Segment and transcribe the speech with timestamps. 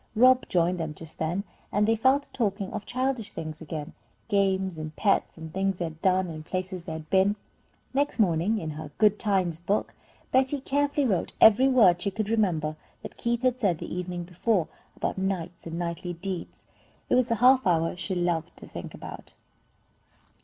[0.15, 3.93] Rob joined them just then, and they fell to talking of childish things again,
[4.29, 7.35] games and pets, and things they had done, and places they had been.
[7.93, 9.93] Next morning in her "Good times" book,
[10.31, 14.67] Betty carefully wrote every word she could remember that Keith had said the evening before,
[14.95, 16.63] about knights and knightly deeds.
[17.07, 19.33] It was a half hour that she loved to think about.